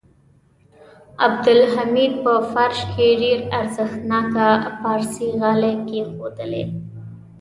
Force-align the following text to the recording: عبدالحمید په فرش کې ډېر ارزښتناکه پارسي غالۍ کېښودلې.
عبدالحمید 1.25 2.11
په 2.23 2.33
فرش 2.53 2.79
کې 2.93 3.07
ډېر 3.21 3.39
ارزښتناکه 3.59 4.47
پارسي 4.81 5.27
غالۍ 5.39 5.73
کېښودلې. 5.87 6.63